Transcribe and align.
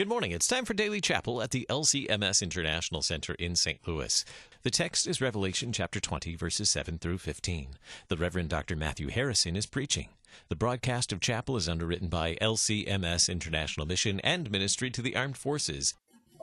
Good 0.00 0.08
morning. 0.08 0.30
It's 0.30 0.48
time 0.48 0.64
for 0.64 0.72
Daily 0.72 1.02
Chapel 1.02 1.42
at 1.42 1.50
the 1.50 1.66
LCMS 1.68 2.40
International 2.40 3.02
Center 3.02 3.34
in 3.34 3.54
St. 3.54 3.86
Louis. 3.86 4.24
The 4.62 4.70
text 4.70 5.06
is 5.06 5.20
Revelation 5.20 5.74
chapter 5.74 6.00
20, 6.00 6.36
verses 6.36 6.70
7 6.70 6.98
through 6.98 7.18
15. 7.18 7.74
The 8.08 8.16
Reverend 8.16 8.48
Dr. 8.48 8.76
Matthew 8.76 9.08
Harrison 9.08 9.56
is 9.56 9.66
preaching. 9.66 10.08
The 10.48 10.56
broadcast 10.56 11.12
of 11.12 11.20
chapel 11.20 11.54
is 11.58 11.68
underwritten 11.68 12.08
by 12.08 12.36
LCMS 12.40 13.28
International 13.28 13.84
Mission 13.84 14.20
and 14.20 14.50
Ministry 14.50 14.88
to 14.88 15.02
the 15.02 15.14
Armed 15.14 15.36
Forces. 15.36 15.92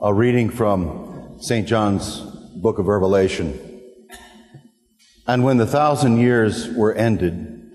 A 0.00 0.14
reading 0.14 0.50
from 0.50 1.38
St. 1.40 1.66
John's 1.66 2.20
book 2.54 2.78
of 2.78 2.86
Revelation. 2.86 3.58
And 5.26 5.42
when 5.42 5.56
the 5.56 5.66
thousand 5.66 6.18
years 6.18 6.72
were 6.74 6.94
ended, 6.94 7.72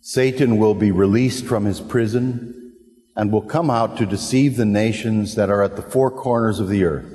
Satan 0.00 0.56
will 0.56 0.74
be 0.74 0.90
released 0.90 1.44
from 1.44 1.66
his 1.66 1.80
prison 1.80 2.62
and 3.16 3.30
will 3.30 3.42
come 3.42 3.70
out 3.70 3.96
to 3.96 4.06
deceive 4.06 4.56
the 4.56 4.64
nations 4.64 5.34
that 5.34 5.50
are 5.50 5.62
at 5.62 5.76
the 5.76 5.82
four 5.82 6.10
corners 6.10 6.60
of 6.60 6.68
the 6.68 6.84
earth 6.84 7.10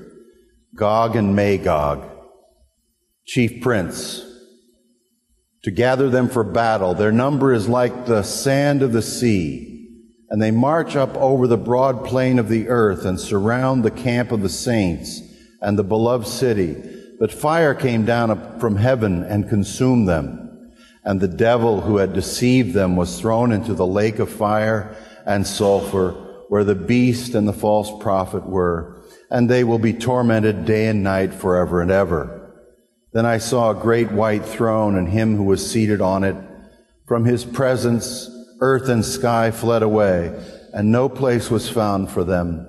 Gog 0.75 1.15
and 1.15 1.35
Magog, 1.35 2.09
chief 3.25 3.61
prince, 3.61 4.23
to 5.63 5.71
gather 5.71 6.09
them 6.09 6.29
for 6.29 6.43
battle. 6.43 6.93
Their 6.93 7.11
number 7.11 7.51
is 7.53 7.67
like 7.67 8.05
the 8.05 8.23
sand 8.23 8.81
of 8.81 8.93
the 8.93 9.01
sea, 9.01 9.89
and 10.29 10.41
they 10.41 10.51
march 10.51 10.95
up 10.95 11.15
over 11.15 11.47
the 11.47 11.57
broad 11.57 12.05
plain 12.05 12.39
of 12.39 12.47
the 12.47 12.69
earth 12.69 13.03
and 13.03 13.19
surround 13.19 13.83
the 13.83 13.91
camp 13.91 14.31
of 14.31 14.41
the 14.41 14.47
saints 14.47 15.21
and 15.61 15.77
the 15.77 15.83
beloved 15.83 16.27
city. 16.27 16.77
But 17.19 17.33
fire 17.33 17.75
came 17.75 18.05
down 18.05 18.59
from 18.59 18.77
heaven 18.77 19.23
and 19.23 19.49
consumed 19.49 20.07
them, 20.07 20.71
and 21.03 21.19
the 21.19 21.27
devil 21.27 21.81
who 21.81 21.97
had 21.97 22.13
deceived 22.13 22.73
them 22.73 22.95
was 22.95 23.19
thrown 23.19 23.51
into 23.51 23.73
the 23.73 23.87
lake 23.87 24.19
of 24.19 24.29
fire 24.29 24.95
and 25.29 25.45
sulfur, 25.45 26.43
where 26.49 26.63
the 26.63 26.73
beast 26.73 27.35
and 27.35 27.47
the 27.47 27.53
false 27.53 27.91
prophet 28.01 28.49
were, 28.49 28.99
and 29.29 29.47
they 29.47 29.63
will 29.63 29.77
be 29.77 29.93
tormented 29.93 30.65
day 30.65 30.87
and 30.87 31.03
night 31.03 31.31
forever 31.31 31.81
and 31.81 31.91
ever. 31.91 32.35
Then 33.13 33.27
I 33.27 33.37
saw 33.37 33.69
a 33.69 33.81
great 33.81 34.11
white 34.11 34.43
throne 34.43 34.97
and 34.97 35.07
him 35.07 35.37
who 35.37 35.43
was 35.43 35.71
seated 35.71 36.01
on 36.01 36.23
it. 36.23 36.35
From 37.07 37.25
his 37.25 37.45
presence, 37.45 38.27
earth 38.59 38.89
and 38.89 39.05
sky 39.05 39.51
fled 39.51 39.83
away, 39.83 40.33
and 40.73 40.91
no 40.91 41.07
place 41.07 41.51
was 41.51 41.69
found 41.69 42.09
for 42.09 42.23
them. 42.23 42.65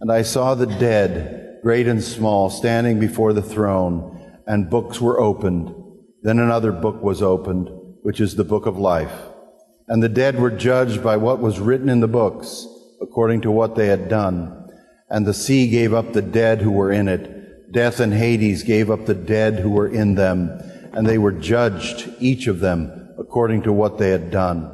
And 0.00 0.12
I 0.12 0.20
saw 0.20 0.54
the 0.54 0.66
dead, 0.66 1.60
great 1.62 1.88
and 1.88 2.04
small, 2.04 2.50
standing 2.50 3.00
before 3.00 3.32
the 3.32 3.42
throne, 3.42 4.20
and 4.46 4.68
books 4.68 5.00
were 5.00 5.18
opened. 5.18 5.74
Then 6.22 6.38
another 6.38 6.72
book 6.72 7.02
was 7.02 7.22
opened, 7.22 7.70
which 8.02 8.20
is 8.20 8.36
the 8.36 8.44
book 8.44 8.66
of 8.66 8.76
life. 8.76 9.31
And 9.88 10.02
the 10.02 10.08
dead 10.08 10.38
were 10.38 10.50
judged 10.50 11.02
by 11.02 11.16
what 11.16 11.40
was 11.40 11.60
written 11.60 11.88
in 11.88 12.00
the 12.00 12.08
books, 12.08 12.66
according 13.00 13.40
to 13.42 13.50
what 13.50 13.74
they 13.74 13.88
had 13.88 14.08
done. 14.08 14.68
And 15.10 15.26
the 15.26 15.34
sea 15.34 15.68
gave 15.68 15.92
up 15.92 16.12
the 16.12 16.22
dead 16.22 16.62
who 16.62 16.70
were 16.70 16.92
in 16.92 17.08
it. 17.08 17.72
Death 17.72 18.00
and 18.00 18.12
Hades 18.12 18.62
gave 18.62 18.90
up 18.90 19.06
the 19.06 19.14
dead 19.14 19.58
who 19.58 19.70
were 19.70 19.88
in 19.88 20.14
them. 20.14 20.48
And 20.92 21.06
they 21.06 21.18
were 21.18 21.32
judged, 21.32 22.08
each 22.18 22.46
of 22.46 22.60
them, 22.60 23.14
according 23.18 23.62
to 23.62 23.72
what 23.72 23.98
they 23.98 24.10
had 24.10 24.30
done. 24.30 24.70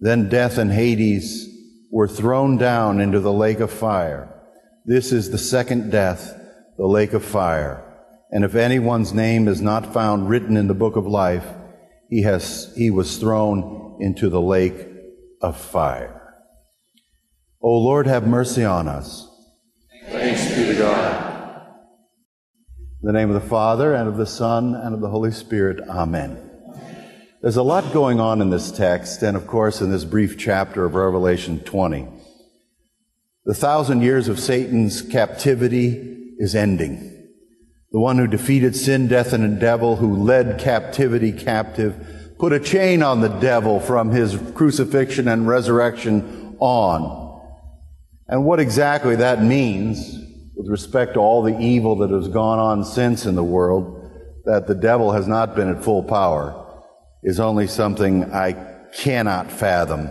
Then 0.00 0.28
death 0.28 0.58
and 0.58 0.72
Hades 0.72 1.48
were 1.90 2.08
thrown 2.08 2.58
down 2.58 3.00
into 3.00 3.20
the 3.20 3.32
lake 3.32 3.60
of 3.60 3.70
fire. 3.70 4.32
This 4.84 5.12
is 5.12 5.30
the 5.30 5.38
second 5.38 5.90
death, 5.90 6.38
the 6.76 6.86
lake 6.86 7.12
of 7.12 7.24
fire. 7.24 7.82
And 8.30 8.44
if 8.44 8.54
anyone's 8.54 9.14
name 9.14 9.48
is 9.48 9.62
not 9.62 9.94
found 9.94 10.28
written 10.28 10.56
in 10.56 10.66
the 10.66 10.74
book 10.74 10.96
of 10.96 11.06
life, 11.06 11.46
he 12.10 12.22
has, 12.22 12.72
he 12.76 12.90
was 12.90 13.16
thrown 13.18 13.85
into 14.00 14.28
the 14.28 14.40
lake 14.40 14.86
of 15.40 15.56
fire. 15.56 16.34
O 17.62 17.78
Lord, 17.78 18.06
have 18.06 18.26
mercy 18.26 18.64
on 18.64 18.88
us. 18.88 19.28
Thanks 20.08 20.48
be 20.54 20.66
to 20.66 20.74
God. 20.78 21.26
In 23.02 23.06
the 23.06 23.12
name 23.12 23.30
of 23.30 23.40
the 23.40 23.48
Father, 23.48 23.94
and 23.94 24.08
of 24.08 24.16
the 24.16 24.26
Son, 24.26 24.74
and 24.74 24.94
of 24.94 25.00
the 25.00 25.10
Holy 25.10 25.30
Spirit, 25.30 25.80
Amen. 25.88 26.46
There's 27.42 27.56
a 27.56 27.62
lot 27.62 27.92
going 27.92 28.18
on 28.18 28.40
in 28.40 28.50
this 28.50 28.70
text, 28.70 29.22
and 29.22 29.36
of 29.36 29.46
course, 29.46 29.80
in 29.80 29.90
this 29.90 30.04
brief 30.04 30.38
chapter 30.38 30.84
of 30.84 30.94
Revelation 30.94 31.60
20. 31.60 32.08
The 33.44 33.54
thousand 33.54 34.02
years 34.02 34.26
of 34.26 34.40
Satan's 34.40 35.02
captivity 35.02 36.34
is 36.38 36.56
ending. 36.56 37.28
The 37.92 38.00
one 38.00 38.18
who 38.18 38.26
defeated 38.26 38.74
sin, 38.74 39.06
death, 39.06 39.32
and 39.32 39.44
the 39.44 39.60
devil, 39.60 39.96
who 39.96 40.16
led 40.16 40.58
captivity 40.58 41.30
captive, 41.30 42.25
put 42.38 42.52
a 42.52 42.60
chain 42.60 43.02
on 43.02 43.20
the 43.20 43.28
devil 43.28 43.80
from 43.80 44.10
his 44.10 44.38
crucifixion 44.54 45.28
and 45.28 45.48
resurrection 45.48 46.56
on. 46.58 47.42
And 48.28 48.44
what 48.44 48.60
exactly 48.60 49.16
that 49.16 49.42
means 49.42 50.18
with 50.54 50.68
respect 50.68 51.14
to 51.14 51.20
all 51.20 51.42
the 51.42 51.58
evil 51.58 51.96
that 51.96 52.10
has 52.10 52.28
gone 52.28 52.58
on 52.58 52.84
since 52.84 53.26
in 53.26 53.34
the 53.34 53.44
world, 53.44 54.10
that 54.44 54.66
the 54.66 54.74
devil 54.74 55.12
has 55.12 55.26
not 55.26 55.54
been 55.54 55.68
at 55.68 55.84
full 55.84 56.02
power, 56.02 56.80
is 57.22 57.38
only 57.40 57.66
something 57.66 58.24
I 58.32 58.52
cannot 58.94 59.50
fathom. 59.50 60.10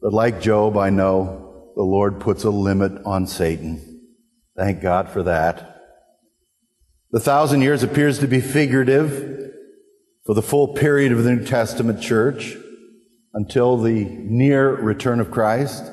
But 0.00 0.12
like 0.12 0.40
Job, 0.40 0.76
I 0.76 0.90
know 0.90 1.72
the 1.74 1.82
Lord 1.82 2.20
puts 2.20 2.44
a 2.44 2.50
limit 2.50 2.92
on 3.04 3.26
Satan. 3.26 4.02
Thank 4.56 4.80
God 4.80 5.08
for 5.08 5.22
that. 5.24 5.82
The 7.10 7.20
thousand 7.20 7.62
years 7.62 7.82
appears 7.82 8.18
to 8.18 8.26
be 8.26 8.40
figurative 8.40 9.45
for 10.26 10.34
the 10.34 10.42
full 10.42 10.74
period 10.74 11.12
of 11.12 11.22
the 11.22 11.32
New 11.32 11.44
Testament 11.44 12.02
church 12.02 12.56
until 13.32 13.78
the 13.78 14.04
near 14.04 14.74
return 14.74 15.20
of 15.20 15.30
Christ. 15.30 15.84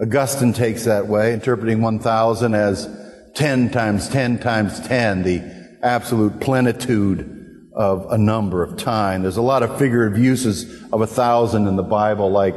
Augustine 0.00 0.54
takes 0.54 0.84
that 0.84 1.06
way, 1.06 1.34
interpreting 1.34 1.82
1,000 1.82 2.54
as 2.54 2.88
10 3.34 3.70
times 3.70 4.08
10 4.08 4.38
times 4.38 4.80
10, 4.80 5.22
the 5.22 5.78
absolute 5.82 6.40
plenitude 6.40 7.70
of 7.76 8.06
a 8.10 8.16
number 8.16 8.62
of 8.62 8.78
time. 8.78 9.22
There's 9.22 9.36
a 9.36 9.42
lot 9.42 9.62
of 9.62 9.78
figurative 9.78 10.18
uses 10.18 10.82
of 10.92 11.02
a 11.02 11.06
thousand 11.06 11.66
in 11.66 11.76
the 11.76 11.82
Bible, 11.82 12.30
like 12.30 12.56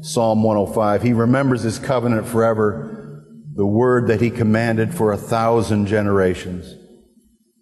Psalm 0.00 0.42
105. 0.42 1.02
He 1.02 1.12
remembers 1.12 1.62
his 1.62 1.78
covenant 1.78 2.26
forever, 2.26 3.22
the 3.54 3.66
word 3.66 4.08
that 4.08 4.20
he 4.20 4.30
commanded 4.30 4.94
for 4.94 5.12
a 5.12 5.16
thousand 5.16 5.86
generations. 5.86 6.74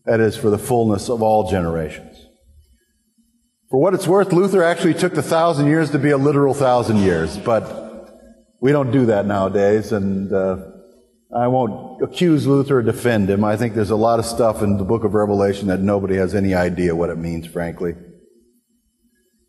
That 0.06 0.20
is, 0.20 0.36
for 0.36 0.50
the 0.50 0.58
fullness 0.58 1.10
of 1.10 1.22
all 1.22 1.50
generations. 1.50 2.16
For 3.72 3.80
what 3.80 3.94
it's 3.94 4.06
worth, 4.06 4.34
Luther 4.34 4.62
actually 4.62 4.92
took 4.92 5.14
the 5.14 5.22
thousand 5.22 5.66
years 5.66 5.92
to 5.92 5.98
be 5.98 6.10
a 6.10 6.18
literal 6.18 6.52
thousand 6.52 6.98
years, 6.98 7.38
but 7.38 8.14
we 8.60 8.70
don't 8.70 8.90
do 8.90 9.06
that 9.06 9.24
nowadays, 9.24 9.92
and 9.92 10.30
uh, 10.30 10.58
I 11.34 11.46
won't 11.46 12.02
accuse 12.02 12.46
Luther 12.46 12.80
or 12.80 12.82
defend 12.82 13.30
him. 13.30 13.44
I 13.44 13.56
think 13.56 13.74
there's 13.74 13.88
a 13.88 13.96
lot 13.96 14.18
of 14.18 14.26
stuff 14.26 14.60
in 14.60 14.76
the 14.76 14.84
book 14.84 15.04
of 15.04 15.14
Revelation 15.14 15.68
that 15.68 15.80
nobody 15.80 16.16
has 16.16 16.34
any 16.34 16.52
idea 16.52 16.94
what 16.94 17.08
it 17.08 17.16
means, 17.16 17.46
frankly. 17.46 17.94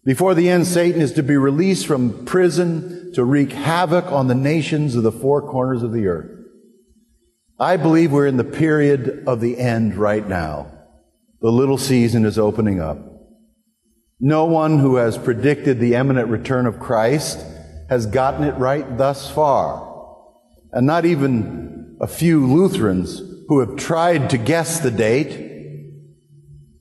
Before 0.06 0.34
the 0.34 0.50
end, 0.50 0.68
Satan 0.68 1.02
is 1.02 1.12
to 1.14 1.22
be 1.22 1.36
released 1.36 1.86
from 1.86 2.24
prison 2.24 3.12
to 3.16 3.26
wreak 3.26 3.52
havoc 3.52 4.06
on 4.06 4.28
the 4.28 4.36
nations 4.36 4.96
of 4.96 5.04
the 5.04 5.12
four 5.12 5.42
corners 5.42 5.84
of 5.84 5.92
the 5.92 6.08
earth. 6.08 6.32
I 7.60 7.76
believe 7.76 8.14
we're 8.14 8.28
in 8.28 8.38
the 8.38 8.46
period 8.46 9.26
of 9.28 9.42
the 9.42 9.58
end 9.58 9.98
right 9.98 10.26
now. 10.26 10.72
The 11.42 11.52
little 11.52 11.78
season 11.78 12.24
is 12.24 12.40
opening 12.40 12.80
up. 12.80 13.13
No 14.20 14.46
one 14.46 14.80
who 14.80 14.96
has 14.98 15.18
predicted 15.18 15.80
the 15.80 15.96
imminent 15.96 16.30
return 16.30 16.66
of 16.66 16.80
Christ 16.80 17.46
has 17.90 18.06
gotten 18.06 18.44
it 18.44 18.56
right 18.56 18.98
thus 18.98 19.30
far. 19.30 19.92
And 20.72 20.88
not 20.88 21.06
even 21.06 21.98
a 22.00 22.08
few 22.08 22.46
Lutherans 22.46 23.22
who 23.48 23.60
have 23.60 23.76
tried 23.76 24.30
to 24.30 24.38
guess 24.38 24.80
the 24.80 24.92
date, 24.92 25.52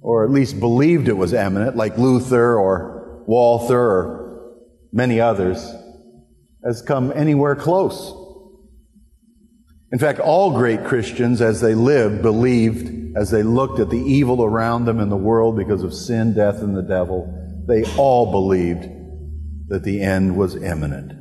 or 0.01 0.25
at 0.25 0.31
least 0.31 0.61
believed 0.61 1.09
it 1.09 1.17
was 1.17 1.33
imminent, 1.33 1.77
like 1.77 1.99
Luther 1.99 2.57
or 2.57 3.25
Walther 3.27 3.81
or 3.81 4.53
many 4.93 5.21
others, 5.21 5.75
has 6.65 6.83
come 6.83 7.13
anywhere 7.15 7.57
close. 7.57 8.22
In 9.93 9.99
fact, 9.99 10.21
all 10.21 10.53
great 10.53 10.85
Christians, 10.85 11.43
as 11.43 11.61
they 11.61 11.75
lived, 11.75 12.23
believed, 12.23 13.15
as 13.15 13.31
they 13.31 13.43
looked 13.43 13.79
at 13.79 13.91
the 13.91 14.01
evil 14.01 14.43
around 14.43 14.87
them 14.87 14.99
in 15.01 15.11
the 15.11 15.17
world 15.19 15.55
because 15.55 15.83
of 15.83 15.93
sin, 15.93 16.35
death, 16.35 16.63
and 16.63 16.75
the 16.75 16.83
devil, 16.83 17.29
they 17.69 17.85
all 17.99 18.33
believed 18.33 18.89
that 19.69 19.85
the 19.85 20.01
end 20.01 20.35
was 20.35 20.57
imminent. 20.57 21.13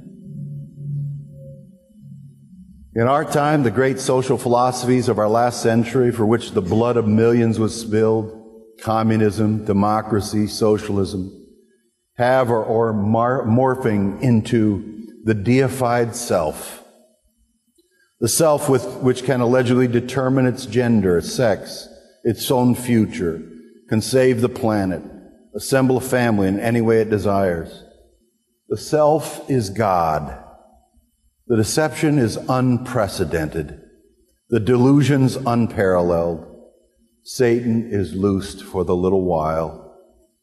In 2.96 3.08
our 3.08 3.26
time, 3.26 3.64
the 3.64 3.72
great 3.72 4.00
social 4.00 4.38
philosophies 4.38 5.10
of 5.10 5.20
our 5.20 5.30
last 5.30 5.62
century, 5.62 6.12
for 6.12 6.26
which 6.26 6.52
the 6.52 6.62
blood 6.62 6.96
of 6.96 7.06
millions 7.08 7.60
was 7.60 7.80
spilled, 7.80 8.32
communism, 8.80 9.66
democracy, 9.66 10.48
socialism, 10.48 11.30
have 12.16 12.50
or 12.50 12.66
are 12.66 12.94
morphing 12.94 14.22
into 14.22 15.08
the 15.26 15.34
deified 15.34 16.16
self 16.16 16.81
the 18.22 18.28
self 18.28 18.70
with, 18.70 18.86
which 18.98 19.24
can 19.24 19.42
allegedly 19.42 19.88
determine 19.88 20.46
its 20.46 20.68
gender, 20.68 21.20
sex, 21.22 21.90
its 22.24 22.52
own 22.52 22.76
future, 22.76 23.42
can 23.90 24.00
save 24.00 24.42
the 24.42 24.50
planet, 24.50 25.02
assemble 25.56 25.98
a 25.98 26.02
family 26.02 26.48
in 26.48 26.60
any 26.60 26.82
way 26.82 27.02
it 27.02 27.10
desires. 27.10 27.84
The 28.70 28.78
self 28.78 29.50
is 29.50 29.72
God. 29.72 30.38
The 31.48 31.58
deception 31.58 32.20
is 32.20 32.38
unprecedented. 32.48 33.82
The 34.50 34.60
delusions 34.60 35.36
unparalleled. 35.36 36.48
Satan 37.24 37.90
is 37.92 38.14
loosed 38.14 38.64
for 38.64 38.84
the 38.84 38.96
little 38.96 39.26
while. 39.26 39.98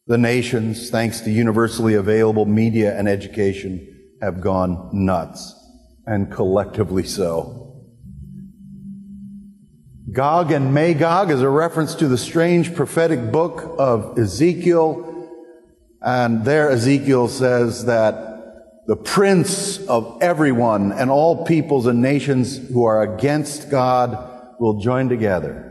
The 0.05 0.17
nations, 0.17 0.89
thanks 0.89 1.21
to 1.21 1.31
universally 1.31 1.93
available 1.93 2.45
media 2.45 2.97
and 2.97 3.07
education, 3.07 4.17
have 4.21 4.41
gone 4.41 4.89
nuts, 4.91 5.55
and 6.09 6.31
collectively 6.31 7.03
so. 7.03 7.55
Gog 10.11 10.51
and 10.51 10.73
Magog 10.73 11.29
is 11.29 11.41
a 11.41 11.49
reference 11.49 11.95
to 11.95 12.07
the 12.07 12.17
strange 12.17 12.73
prophetic 12.73 13.31
book 13.31 13.75
of 13.77 14.17
Ezekiel, 14.17 15.29
and 16.01 16.43
there 16.43 16.69
Ezekiel 16.69 17.27
says 17.27 17.85
that 17.85 18.87
the 18.87 18.95
prince 18.95 19.85
of 19.87 20.17
everyone 20.21 20.91
and 20.91 21.11
all 21.11 21.45
peoples 21.45 21.85
and 21.85 22.01
nations 22.01 22.57
who 22.69 22.85
are 22.85 23.03
against 23.03 23.69
God 23.69 24.57
will 24.59 24.79
join 24.79 25.09
together 25.09 25.69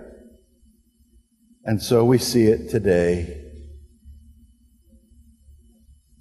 and 1.68 1.82
so 1.82 2.02
we 2.02 2.16
see 2.16 2.46
it 2.46 2.70
today. 2.70 3.44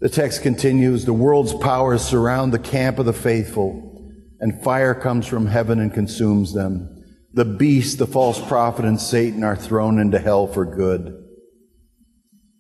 The 0.01 0.09
text 0.09 0.41
continues 0.41 1.05
The 1.05 1.13
world's 1.13 1.53
powers 1.53 2.01
surround 2.01 2.51
the 2.51 2.59
camp 2.59 2.99
of 2.99 3.05
the 3.05 3.13
faithful, 3.13 3.96
and 4.39 4.63
fire 4.63 4.93
comes 4.93 5.25
from 5.25 5.47
heaven 5.47 5.79
and 5.79 5.93
consumes 5.93 6.53
them. 6.53 7.03
The 7.33 7.45
beast, 7.45 7.97
the 7.97 8.07
false 8.07 8.39
prophet, 8.45 8.85
and 8.85 8.99
Satan 8.99 9.43
are 9.43 9.55
thrown 9.55 9.99
into 9.99 10.19
hell 10.19 10.47
for 10.47 10.65
good. 10.65 11.23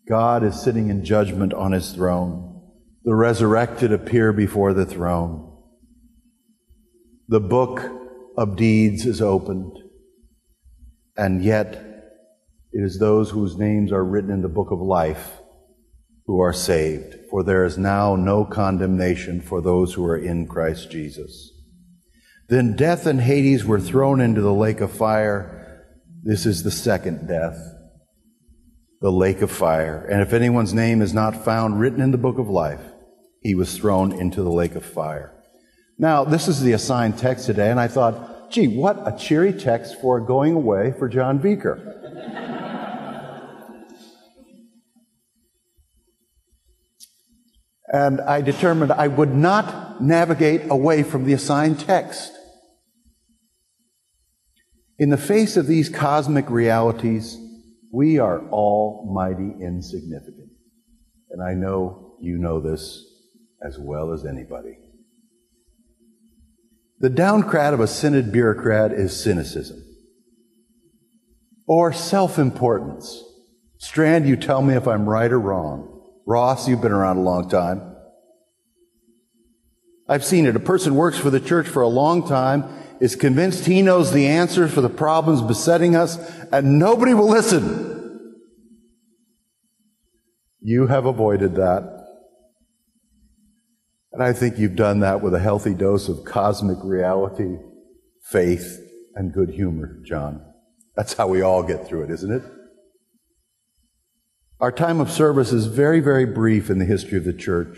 God 0.07 0.43
is 0.43 0.61
sitting 0.61 0.89
in 0.89 1.03
judgment 1.03 1.53
on 1.53 1.71
his 1.71 1.91
throne. 1.91 2.61
The 3.03 3.15
resurrected 3.15 3.91
appear 3.91 4.33
before 4.33 4.73
the 4.73 4.85
throne. 4.85 5.43
The 7.27 7.39
book 7.39 7.83
of 8.37 8.55
deeds 8.55 9.05
is 9.05 9.21
opened, 9.21 9.77
and 11.17 11.43
yet 11.43 11.73
it 12.71 12.83
is 12.83 12.99
those 12.99 13.31
whose 13.31 13.57
names 13.57 13.91
are 13.91 14.03
written 14.03 14.31
in 14.31 14.41
the 14.41 14.47
book 14.47 14.71
of 14.71 14.79
life 14.79 15.41
who 16.25 16.39
are 16.39 16.53
saved, 16.53 17.15
for 17.29 17.43
there 17.43 17.65
is 17.65 17.77
now 17.77 18.15
no 18.15 18.45
condemnation 18.45 19.41
for 19.41 19.61
those 19.61 19.93
who 19.93 20.05
are 20.05 20.17
in 20.17 20.45
Christ 20.45 20.91
Jesus. 20.91 21.56
Then 22.49 22.75
death 22.75 23.05
and 23.05 23.19
Hades 23.19 23.65
were 23.65 23.79
thrown 23.79 24.21
into 24.21 24.41
the 24.41 24.53
lake 24.53 24.79
of 24.79 24.91
fire. 24.91 25.83
This 26.23 26.45
is 26.45 26.63
the 26.63 26.71
second 26.71 27.27
death, 27.27 27.57
the 29.01 29.11
lake 29.11 29.41
of 29.41 29.51
fire. 29.51 30.05
And 30.09 30.21
if 30.21 30.31
anyone's 30.31 30.73
name 30.73 31.01
is 31.01 31.13
not 31.13 31.43
found 31.43 31.79
written 31.79 32.01
in 32.01 32.11
the 32.11 32.17
book 32.17 32.37
of 32.37 32.47
life, 32.47 32.81
he 33.41 33.53
was 33.53 33.77
thrown 33.77 34.13
into 34.13 34.43
the 34.43 34.51
lake 34.51 34.75
of 34.75 34.85
fire. 34.85 35.33
Now, 35.99 36.23
this 36.23 36.47
is 36.47 36.61
the 36.61 36.71
assigned 36.73 37.17
text 37.17 37.45
today, 37.45 37.69
and 37.69 37.79
I 37.79 37.87
thought, 37.87 38.51
gee, 38.51 38.67
what 38.67 38.97
a 39.05 39.17
cheery 39.17 39.51
text 39.51 39.99
for 39.99 40.21
going 40.21 40.53
away 40.53 40.93
for 40.97 41.09
John 41.09 41.39
Vieker. 41.39 41.95
and 47.91 48.21
I 48.21 48.41
determined 48.41 48.91
I 48.91 49.07
would 49.07 49.33
not 49.33 50.01
navigate 50.01 50.69
away 50.69 51.03
from 51.03 51.25
the 51.25 51.33
assigned 51.33 51.79
text. 51.79 52.36
In 54.99 55.09
the 55.09 55.17
face 55.17 55.57
of 55.57 55.67
these 55.67 55.89
cosmic 55.89 56.49
realities, 56.49 57.37
we 57.91 58.17
are 58.17 58.47
all 58.49 59.11
mighty 59.13 59.63
insignificant. 59.63 60.49
And 61.29 61.41
I 61.41 61.53
know 61.53 62.15
you 62.19 62.37
know 62.37 62.59
this 62.59 63.05
as 63.61 63.77
well 63.77 64.11
as 64.11 64.25
anybody. 64.25 64.77
The 66.99 67.09
downcrat 67.09 67.73
of 67.73 67.79
a 67.79 67.87
synod 67.87 68.31
bureaucrat 68.31 68.91
is 68.91 69.21
cynicism 69.21 69.83
or 71.67 71.93
self 71.93 72.39
importance. 72.39 73.23
Strand, 73.77 74.27
you 74.27 74.35
tell 74.35 74.63
me 74.63 74.73
if 74.73 74.87
I'm 74.87 75.07
right 75.07 75.31
or 75.31 75.39
wrong. 75.39 76.01
Ross, 76.25 76.67
you've 76.67 76.81
been 76.81 76.91
around 76.91 77.17
a 77.17 77.21
long 77.21 77.49
time. 77.49 77.95
I've 80.09 80.25
seen 80.25 80.45
it. 80.45 80.55
A 80.55 80.59
person 80.59 80.95
works 80.95 81.19
for 81.19 81.29
the 81.29 81.39
church 81.39 81.67
for 81.67 81.81
a 81.81 81.87
long 81.87 82.27
time, 82.27 82.63
is 82.99 83.15
convinced 83.15 83.65
he 83.65 83.81
knows 83.81 84.11
the 84.11 84.27
answer 84.27 84.67
for 84.67 84.81
the 84.81 84.89
problems 84.89 85.41
besetting 85.41 85.95
us, 85.95 86.17
and 86.51 86.79
nobody 86.79 87.13
will 87.13 87.29
listen. 87.29 88.35
You 90.61 90.87
have 90.87 91.05
avoided 91.05 91.55
that. 91.55 91.93
And 94.11 94.23
I 94.23 94.33
think 94.33 94.57
you've 94.57 94.75
done 94.75 95.01
that 95.01 95.21
with 95.21 95.33
a 95.33 95.39
healthy 95.39 95.73
dose 95.73 96.09
of 96.09 96.25
cosmic 96.25 96.77
reality, 96.83 97.57
faith, 98.31 98.79
and 99.15 99.33
good 99.33 99.51
humor, 99.51 99.99
John. 100.03 100.43
That's 100.95 101.13
how 101.13 101.27
we 101.27 101.41
all 101.41 101.63
get 101.63 101.87
through 101.87 102.05
it, 102.05 102.11
isn't 102.11 102.31
it? 102.31 102.43
Our 104.59 104.71
time 104.71 104.99
of 104.99 105.11
service 105.11 105.53
is 105.53 105.67
very, 105.67 105.99
very 105.99 106.25
brief 106.25 106.71
in 106.71 106.79
the 106.79 106.85
history 106.85 107.19
of 107.19 107.25
the 107.25 107.33
church 107.33 107.77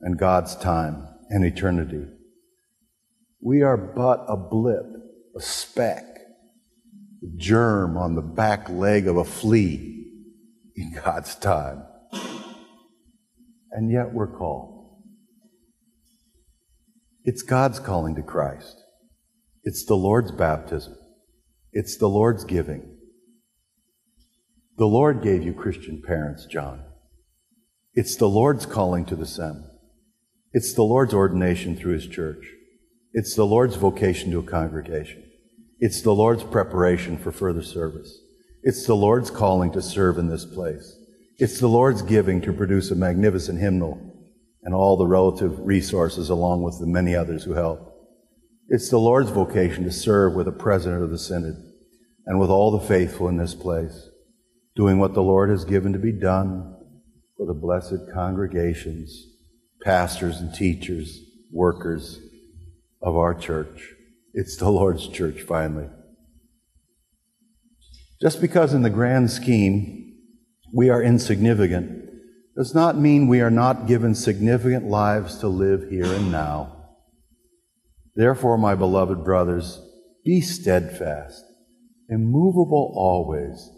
and 0.00 0.18
God's 0.18 0.56
time 0.56 1.06
and 1.30 1.44
eternity. 1.44 2.04
We 3.40 3.62
are 3.62 3.76
but 3.76 4.24
a 4.28 4.36
blip, 4.36 4.86
a 5.36 5.40
speck, 5.40 6.04
a 7.22 7.36
germ 7.36 7.96
on 7.96 8.14
the 8.14 8.22
back 8.22 8.68
leg 8.68 9.06
of 9.06 9.16
a 9.16 9.24
flea 9.24 10.06
in 10.76 10.92
God's 10.92 11.36
time. 11.36 11.84
And 13.70 13.90
yet 13.92 14.12
we're 14.12 14.36
called. 14.36 14.78
It's 17.24 17.42
God's 17.42 17.78
calling 17.78 18.14
to 18.16 18.22
Christ. 18.22 18.82
It's 19.62 19.84
the 19.84 19.96
Lord's 19.96 20.32
baptism. 20.32 20.96
It's 21.72 21.98
the 21.98 22.08
Lord's 22.08 22.44
giving. 22.44 22.96
The 24.78 24.86
Lord 24.86 25.22
gave 25.22 25.42
you 25.42 25.52
Christian 25.52 26.00
parents, 26.04 26.46
John. 26.46 26.84
It's 27.94 28.16
the 28.16 28.28
Lord's 28.28 28.64
calling 28.64 29.04
to 29.06 29.16
the 29.16 29.26
Son. 29.26 29.68
It's 30.52 30.72
the 30.72 30.82
Lord's 30.82 31.12
ordination 31.12 31.76
through 31.76 31.94
His 31.94 32.06
church. 32.06 32.46
It's 33.18 33.34
the 33.34 33.44
Lord's 33.44 33.74
vocation 33.74 34.30
to 34.30 34.38
a 34.38 34.44
congregation. 34.44 35.24
It's 35.80 36.02
the 36.02 36.14
Lord's 36.14 36.44
preparation 36.44 37.18
for 37.18 37.32
further 37.32 37.64
service. 37.64 38.16
It's 38.62 38.86
the 38.86 38.94
Lord's 38.94 39.28
calling 39.28 39.72
to 39.72 39.82
serve 39.82 40.18
in 40.18 40.28
this 40.28 40.44
place. 40.44 40.96
It's 41.36 41.58
the 41.58 41.66
Lord's 41.66 42.02
giving 42.02 42.40
to 42.42 42.52
produce 42.52 42.92
a 42.92 42.94
magnificent 42.94 43.58
hymnal 43.58 44.00
and 44.62 44.72
all 44.72 44.96
the 44.96 45.08
relative 45.08 45.58
resources 45.58 46.30
along 46.30 46.62
with 46.62 46.78
the 46.78 46.86
many 46.86 47.16
others 47.16 47.42
who 47.42 47.54
help. 47.54 47.92
It's 48.68 48.88
the 48.88 49.00
Lord's 49.00 49.30
vocation 49.30 49.82
to 49.82 49.90
serve 49.90 50.34
with 50.34 50.46
a 50.46 50.52
president 50.52 51.02
of 51.02 51.10
the 51.10 51.18
synod 51.18 51.56
and 52.24 52.38
with 52.38 52.50
all 52.50 52.70
the 52.70 52.86
faithful 52.86 53.26
in 53.26 53.36
this 53.36 53.56
place 53.56 54.10
doing 54.76 55.00
what 55.00 55.14
the 55.14 55.24
Lord 55.24 55.50
has 55.50 55.64
given 55.64 55.92
to 55.92 55.98
be 55.98 56.12
done 56.12 56.72
for 57.36 57.48
the 57.48 57.60
blessed 57.60 58.12
congregations, 58.14 59.26
pastors 59.82 60.38
and 60.38 60.54
teachers, 60.54 61.18
workers 61.50 62.20
of 63.02 63.16
our 63.16 63.34
church. 63.34 63.94
It's 64.34 64.56
the 64.56 64.70
Lord's 64.70 65.08
church, 65.08 65.42
finally. 65.42 65.88
Just 68.20 68.40
because 68.40 68.74
in 68.74 68.82
the 68.82 68.90
grand 68.90 69.30
scheme 69.30 70.16
we 70.74 70.90
are 70.90 71.02
insignificant 71.02 72.10
does 72.56 72.74
not 72.74 72.98
mean 72.98 73.28
we 73.28 73.40
are 73.40 73.50
not 73.50 73.86
given 73.86 74.14
significant 74.14 74.86
lives 74.86 75.38
to 75.38 75.48
live 75.48 75.88
here 75.88 76.12
and 76.12 76.32
now. 76.32 76.74
Therefore, 78.16 78.58
my 78.58 78.74
beloved 78.74 79.24
brothers, 79.24 79.80
be 80.24 80.40
steadfast, 80.40 81.44
immovable 82.08 82.92
always 82.96 83.70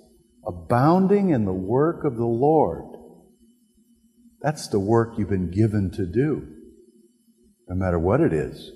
abounding 0.47 1.29
in 1.29 1.45
the 1.45 1.53
work 1.53 2.05
of 2.05 2.17
the 2.17 2.25
Lord. 2.25 2.97
That's 4.41 4.69
the 4.69 4.81
work 4.81 5.19
you've 5.19 5.29
been 5.29 5.51
given 5.51 5.91
to 5.93 6.07
do, 6.07 6.49
no 7.69 7.77
matter 7.77 7.99
what 7.99 8.23
it 8.23 8.33
is. 8.33 8.73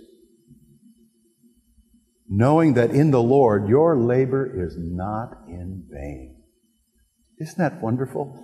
Knowing 2.28 2.74
that 2.74 2.90
in 2.90 3.10
the 3.10 3.22
Lord 3.22 3.68
your 3.68 3.96
labor 3.96 4.64
is 4.64 4.76
not 4.78 5.44
in 5.48 5.84
vain. 5.90 6.42
Isn't 7.38 7.58
that 7.58 7.82
wonderful? 7.82 8.42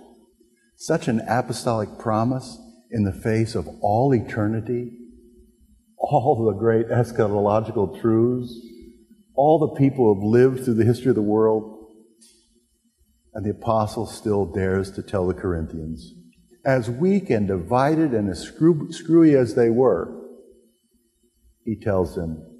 Such 0.75 1.07
an 1.07 1.21
apostolic 1.27 1.97
promise 1.97 2.59
in 2.91 3.03
the 3.03 3.13
face 3.13 3.55
of 3.55 3.67
all 3.81 4.13
eternity, 4.13 4.97
all 5.97 6.45
the 6.45 6.59
great 6.59 6.87
eschatological 6.89 7.99
truths, 7.99 8.53
all 9.35 9.59
the 9.59 9.79
people 9.79 10.05
who 10.05 10.15
have 10.15 10.23
lived 10.23 10.65
through 10.65 10.75
the 10.75 10.85
history 10.85 11.09
of 11.09 11.15
the 11.15 11.21
world 11.21 11.81
and 13.33 13.45
the 13.45 13.51
apostle 13.51 14.05
still 14.05 14.45
dares 14.45 14.91
to 14.91 15.01
tell 15.01 15.27
the 15.27 15.33
Corinthians, 15.33 16.13
as 16.65 16.89
weak 16.89 17.29
and 17.29 17.47
divided 17.47 18.13
and 18.13 18.29
as 18.29 18.41
screwy 18.41 19.35
as 19.35 19.55
they 19.55 19.69
were, 19.69 20.29
he 21.63 21.75
tells 21.75 22.15
them, 22.15 22.50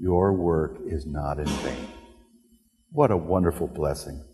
Your 0.00 0.32
work 0.32 0.78
is 0.86 1.04
not 1.06 1.38
in 1.38 1.46
vain. 1.46 1.88
What 2.90 3.10
a 3.10 3.16
wonderful 3.16 3.68
blessing. 3.68 4.24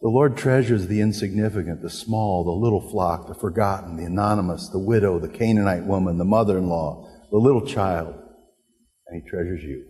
The 0.00 0.08
Lord 0.08 0.36
treasures 0.36 0.86
the 0.88 1.00
insignificant, 1.00 1.82
the 1.82 1.90
small, 1.90 2.44
the 2.44 2.50
little 2.50 2.90
flock, 2.90 3.28
the 3.28 3.34
forgotten, 3.34 3.96
the 3.96 4.04
anonymous, 4.04 4.68
the 4.68 4.78
widow, 4.78 5.18
the 5.20 5.28
Canaanite 5.28 5.84
woman, 5.84 6.18
the 6.18 6.24
mother 6.24 6.58
in 6.58 6.68
law, 6.68 7.08
the 7.30 7.38
little 7.38 7.64
child, 7.64 8.14
and 9.06 9.22
he 9.22 9.28
treasures 9.28 9.62
you. 9.62 9.84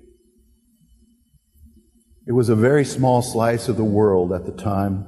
It 2.26 2.32
was 2.32 2.50
a 2.50 2.56
very 2.56 2.84
small 2.84 3.22
slice 3.22 3.68
of 3.68 3.78
the 3.78 3.84
world 3.84 4.32
at 4.32 4.44
the 4.44 4.52
time 4.52 5.06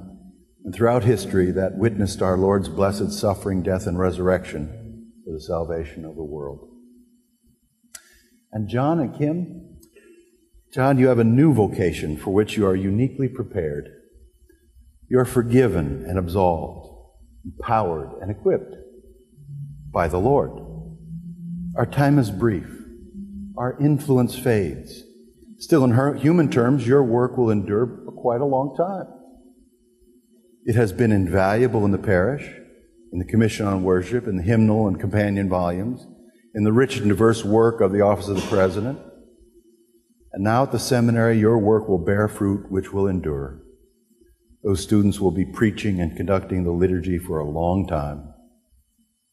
and 0.65 0.73
throughout 0.73 1.03
history 1.03 1.51
that 1.51 1.77
witnessed 1.77 2.21
our 2.23 2.37
Lord's 2.37 2.69
blessed 2.69 3.11
suffering, 3.11 3.61
death, 3.61 3.85
and 3.85 3.99
resurrection 3.99 5.11
for 5.23 5.33
the 5.33 5.41
salvation 5.41 6.05
of 6.05 6.15
the 6.15 6.23
world. 6.23 6.70
And 8.51 8.67
John 8.67 8.99
and 8.99 9.17
Kim, 9.17 9.77
John, 10.73 10.97
you 10.97 11.07
have 11.07 11.19
a 11.19 11.23
new 11.23 11.53
vocation 11.53 12.17
for 12.17 12.33
which 12.33 12.57
you 12.57 12.65
are 12.65 12.75
uniquely 12.75 13.27
prepared. 13.27 13.89
You 15.09 15.19
are 15.19 15.25
forgiven 15.25 16.05
and 16.07 16.17
absolved, 16.17 16.87
empowered 17.45 18.21
and 18.21 18.31
equipped 18.31 18.75
by 19.91 20.07
the 20.07 20.19
Lord. 20.19 20.51
Our 21.75 21.85
time 21.85 22.17
is 22.19 22.31
brief. 22.31 22.67
Our 23.57 23.77
influence 23.79 24.37
fades. 24.37 25.03
Still, 25.57 25.83
in 25.83 26.17
human 26.17 26.49
terms, 26.49 26.87
your 26.87 27.03
work 27.03 27.37
will 27.37 27.51
endure 27.51 27.85
quite 28.17 28.41
a 28.41 28.45
long 28.45 28.75
time. 28.75 29.07
It 30.65 30.75
has 30.75 30.91
been 30.91 31.11
invaluable 31.11 31.85
in 31.85 31.91
the 31.91 31.97
parish, 31.97 32.49
in 33.11 33.19
the 33.19 33.25
Commission 33.25 33.67
on 33.67 33.83
Worship, 33.83 34.27
in 34.27 34.37
the 34.37 34.43
hymnal 34.43 34.87
and 34.87 34.99
companion 34.99 35.49
volumes, 35.49 36.05
in 36.53 36.63
the 36.63 36.73
rich 36.73 36.97
and 36.97 37.07
diverse 37.07 37.45
work 37.45 37.79
of 37.81 37.91
the 37.91 38.01
Office 38.01 38.27
of 38.27 38.35
the 38.35 38.47
President. 38.47 38.99
And 40.33 40.43
now 40.43 40.63
at 40.63 40.71
the 40.71 40.79
seminary, 40.79 41.37
your 41.39 41.57
work 41.57 41.87
will 41.87 42.03
bear 42.03 42.27
fruit 42.27 42.71
which 42.71 42.91
will 42.91 43.07
endure. 43.07 43.61
Those 44.63 44.83
students 44.83 45.19
will 45.19 45.31
be 45.31 45.45
preaching 45.45 45.99
and 45.99 46.15
conducting 46.15 46.63
the 46.63 46.71
liturgy 46.71 47.17
for 47.17 47.39
a 47.39 47.49
long 47.49 47.87
time. 47.87 48.33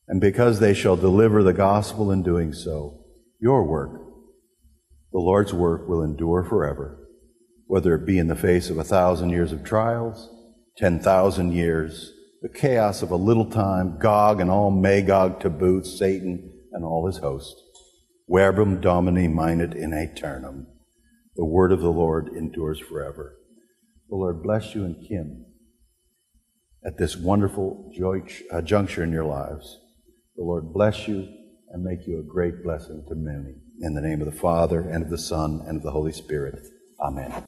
And 0.06 0.20
because 0.20 0.58
they 0.58 0.74
shall 0.74 0.96
deliver 0.96 1.42
the 1.42 1.52
gospel 1.52 2.10
in 2.10 2.22
doing 2.22 2.52
so, 2.52 3.04
your 3.40 3.64
work, 3.64 4.00
the 5.12 5.18
Lord's 5.18 5.52
work, 5.52 5.88
will 5.88 6.02
endure 6.02 6.44
forever, 6.44 7.06
whether 7.66 7.94
it 7.94 8.06
be 8.06 8.18
in 8.18 8.28
the 8.28 8.34
face 8.34 8.70
of 8.70 8.78
a 8.78 8.84
thousand 8.84 9.30
years 9.30 9.52
of 9.52 9.64
trials, 9.64 10.30
ten 10.76 10.98
thousand 10.98 11.52
years, 11.52 12.12
the 12.40 12.48
chaos 12.48 13.02
of 13.02 13.10
a 13.10 13.16
little 13.16 13.50
time, 13.50 13.98
Gog 13.98 14.40
and 14.40 14.50
all 14.50 14.70
Magog 14.70 15.40
to 15.40 15.50
boot, 15.50 15.84
Satan 15.84 16.57
and 16.78 16.84
all 16.84 17.08
his 17.08 17.18
host. 17.18 17.60
Verbum 18.28 18.80
Domini 18.80 19.26
manet 19.26 19.74
in 19.74 19.92
aeternum. 19.92 20.68
The 21.34 21.44
word 21.44 21.72
of 21.72 21.80
the 21.80 21.90
Lord 21.90 22.28
endures 22.28 22.78
forever. 22.78 23.36
The 24.08 24.14
Lord 24.14 24.44
bless 24.44 24.76
you 24.76 24.84
and 24.84 24.94
Kim 25.08 25.44
at 26.86 26.96
this 26.96 27.16
wonderful 27.16 27.90
uh, 28.52 28.62
juncture 28.62 29.02
in 29.02 29.10
your 29.10 29.24
lives. 29.24 29.80
The 30.36 30.44
Lord 30.44 30.72
bless 30.72 31.08
you 31.08 31.28
and 31.70 31.82
make 31.82 32.06
you 32.06 32.20
a 32.20 32.32
great 32.32 32.62
blessing 32.62 33.04
to 33.08 33.16
many. 33.16 33.56
In 33.80 33.94
the 33.94 34.00
name 34.00 34.20
of 34.20 34.32
the 34.32 34.40
Father, 34.40 34.80
and 34.80 35.02
of 35.02 35.10
the 35.10 35.18
Son, 35.18 35.60
and 35.66 35.78
of 35.78 35.82
the 35.82 35.90
Holy 35.90 36.12
Spirit. 36.12 36.64
Amen. 37.00 37.44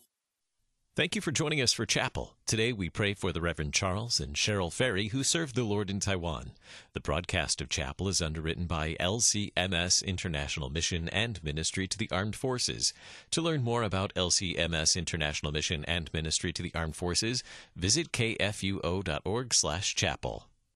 Thank 0.96 1.14
you 1.14 1.20
for 1.20 1.30
joining 1.30 1.62
us 1.62 1.72
for 1.72 1.86
chapel. 1.86 2.34
Today 2.46 2.72
we 2.72 2.90
pray 2.90 3.14
for 3.14 3.30
the 3.30 3.40
Reverend 3.40 3.72
Charles 3.72 4.18
and 4.18 4.34
Cheryl 4.34 4.72
Ferry, 4.72 5.06
who 5.08 5.22
served 5.22 5.54
the 5.54 5.62
Lord 5.62 5.88
in 5.88 6.00
Taiwan. 6.00 6.50
The 6.94 7.00
broadcast 7.00 7.60
of 7.60 7.68
chapel 7.68 8.08
is 8.08 8.20
underwritten 8.20 8.66
by 8.66 8.96
LCMS 8.98 10.04
International 10.04 10.68
Mission 10.68 11.08
and 11.10 11.40
Ministry 11.44 11.86
to 11.86 11.96
the 11.96 12.10
Armed 12.10 12.34
Forces. 12.34 12.92
To 13.30 13.40
learn 13.40 13.62
more 13.62 13.84
about 13.84 14.12
LCMS 14.14 14.96
International 14.96 15.52
Mission 15.52 15.84
and 15.84 16.12
Ministry 16.12 16.52
to 16.52 16.62
the 16.62 16.72
Armed 16.74 16.96
Forces, 16.96 17.44
visit 17.76 18.10
kfuo.org/chapel. 18.10 20.49